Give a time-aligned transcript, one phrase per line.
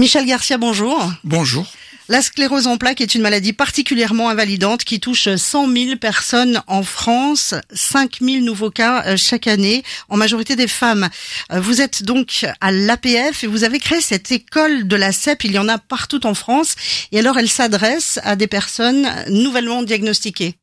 [0.00, 1.12] Michel Garcia, bonjour.
[1.24, 1.70] Bonjour.
[2.08, 6.82] La sclérose en plaques est une maladie particulièrement invalidante qui touche 100 000 personnes en
[6.82, 11.10] France, 5 000 nouveaux cas euh, chaque année, en majorité des femmes.
[11.52, 15.44] Euh, vous êtes donc à l'APF et vous avez créé cette école de la CEP,
[15.44, 16.76] il y en a partout en France,
[17.12, 20.54] et alors elle s'adresse à des personnes nouvellement diagnostiquées.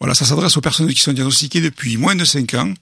[0.00, 2.72] Voilà, ça s'adresse aux personnes qui sont diagnostiquées depuis moins de 5 ans,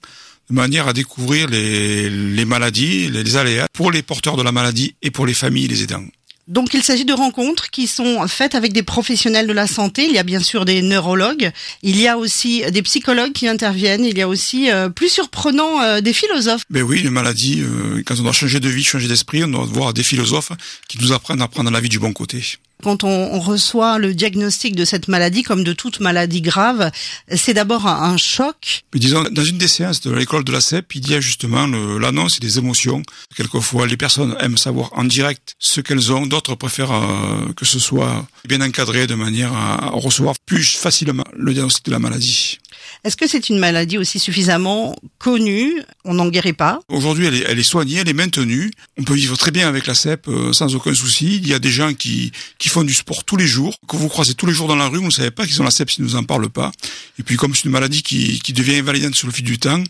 [0.49, 4.95] de manière à découvrir les, les maladies, les aléas pour les porteurs de la maladie
[5.01, 6.05] et pour les familles et les aidants.
[6.47, 10.05] Donc il s'agit de rencontres qui sont faites avec des professionnels de la santé.
[10.05, 14.05] Il y a bien sûr des neurologues, il y a aussi des psychologues qui interviennent,
[14.05, 16.63] il y a aussi, euh, plus surprenant, euh, des philosophes.
[16.69, 19.65] Ben oui, les maladies, euh, quand on doit changer de vie, changer d'esprit, on doit
[19.65, 20.51] voir des philosophes
[20.87, 22.43] qui nous apprennent à prendre la vie du bon côté.
[22.83, 26.91] Quand on, reçoit le diagnostic de cette maladie, comme de toute maladie grave,
[27.33, 28.83] c'est d'abord un, choc.
[28.93, 31.67] Mais disons, dans une des séances de l'école de la CEP, il y a justement
[31.67, 33.01] l'annonce des émotions.
[33.35, 37.79] Quelquefois, les personnes aiment savoir en direct ce qu'elles ont, d'autres préfèrent euh, que ce
[37.79, 42.59] soit bien encadré de manière à recevoir plus facilement le diagnostic de la maladie.
[43.03, 45.81] Est-ce que c'est une maladie aussi suffisamment connue?
[46.03, 48.71] On n'en guérit pas Aujourd'hui, elle est, soignée, elle est maintenue.
[48.97, 51.37] On peut vivre très bien avec la CEP euh, sans aucun souci.
[51.37, 54.07] Il y a des gens qui, qui font du sport tous les jours, que vous
[54.07, 55.91] croisez tous les jours dans la rue, vous ne savez pas qu'ils ont la CEP
[55.91, 56.71] s'ils ne nous en parlent pas.
[57.19, 59.83] Et puis comme c'est une maladie qui, qui devient invalidante sur le fil du temps,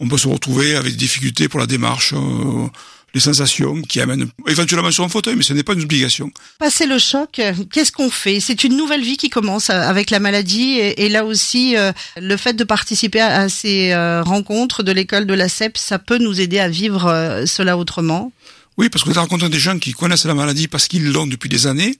[0.00, 2.14] on peut se retrouver avec des difficultés pour la démarche.
[2.14, 2.68] Euh,
[3.14, 6.30] les sensations qui amènent éventuellement sur un fauteuil, mais ce n'est pas une obligation.
[6.58, 7.40] Passer le choc,
[7.72, 8.40] qu'est-ce qu'on fait?
[8.40, 12.36] C'est une nouvelle vie qui commence avec la maladie et, et là aussi, euh, le
[12.36, 16.18] fait de participer à, à ces euh, rencontres de l'école de la CEP, ça peut
[16.18, 18.32] nous aider à vivre euh, cela autrement?
[18.76, 21.48] Oui, parce que vous rencontrez des gens qui connaissent la maladie parce qu'ils l'ont depuis
[21.48, 21.96] des années,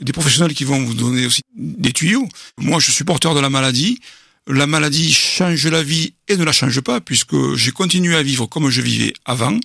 [0.00, 2.26] des professionnels qui vont vous donner aussi des tuyaux.
[2.56, 4.00] Moi, je suis porteur de la maladie
[4.46, 8.46] la maladie change la vie et ne la change pas puisque j'ai continué à vivre
[8.46, 9.58] comme je vivais avant,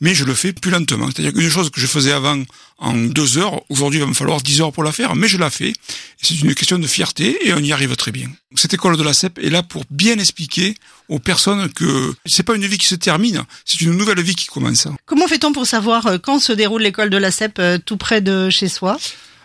[0.00, 1.06] mais je le fais plus lentement.
[1.06, 2.42] C'est-à-dire qu'une chose que je faisais avant
[2.78, 5.36] en deux heures, aujourd'hui il va me falloir dix heures pour la faire, mais je
[5.36, 5.72] la fais.
[6.20, 8.30] C'est une question de fierté et on y arrive très bien.
[8.54, 10.74] Cette école de la CEP est là pour bien expliquer
[11.08, 14.46] aux personnes que c'est pas une vie qui se termine, c'est une nouvelle vie qui
[14.46, 14.88] commence.
[15.04, 18.20] Comment fait-on pour savoir euh, quand se déroule l'école de la CEP euh, tout près
[18.20, 18.98] de chez soi?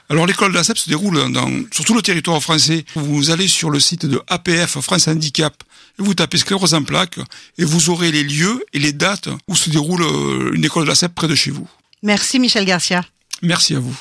[0.10, 2.86] Alors l'école de la CEP se déroule dans, sur tout le territoire français.
[2.96, 5.64] Vous allez sur le site de APF France Handicap
[6.00, 7.20] et vous tapez sclérose en plaques
[7.58, 10.90] et vous aurez les lieux et les dates où se déroule euh, une école de
[10.90, 11.68] la CEP près de chez vous.
[12.04, 13.04] Merci Michel Garcia.
[13.42, 13.98] Merci à vous.